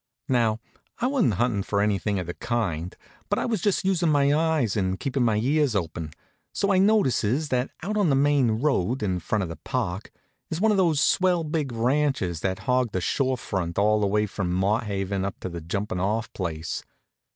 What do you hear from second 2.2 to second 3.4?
the kind, but